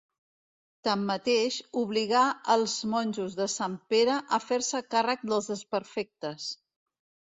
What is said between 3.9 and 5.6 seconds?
Pere a fer-se càrrec dels